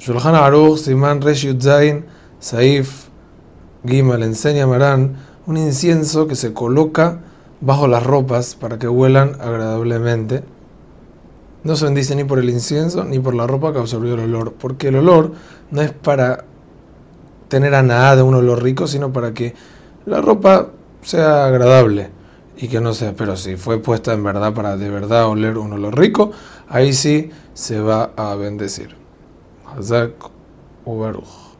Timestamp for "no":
11.64-11.76, 15.70-15.82, 22.80-22.94